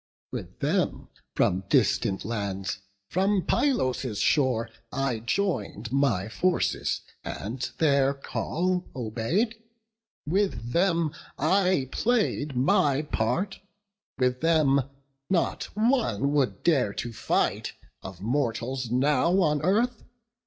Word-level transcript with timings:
With 0.31 0.61
them 0.61 1.09
from 1.35 1.63
distant 1.69 2.25
lands, 2.25 2.79
from 3.07 3.43
Pylos' 3.45 4.17
shore 4.17 4.71
I 4.91 5.19
join'd 5.19 5.91
my 5.91 6.27
forces, 6.27 7.01
and 7.23 7.69
their 7.77 8.15
call 8.15 8.83
obey'd; 8.95 9.61
With 10.25 10.71
them 10.71 11.13
I 11.37 11.87
play'd 11.91 12.55
my 12.57 13.03
part; 13.03 13.59
with 14.17 14.41
them, 14.41 14.81
not 15.29 15.65
one 15.75 16.31
Would 16.33 16.63
dare 16.63 16.93
to 16.95 17.13
fight 17.13 17.73
of 18.01 18.21
mortals 18.21 18.89
now 18.89 19.39
on 19.41 19.61
earth. 19.61 20.03